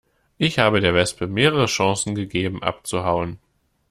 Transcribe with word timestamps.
Ich 0.39 0.57
habe 0.57 0.79
der 0.81 0.95
Wespe 0.95 1.27
mehrere 1.27 1.67
Chancen 1.67 2.15
gegeben 2.15 2.63
abzuhauen. 2.63 3.37